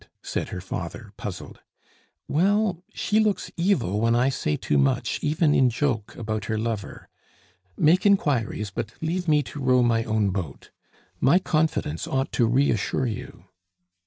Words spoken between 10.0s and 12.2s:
own boat. My confidence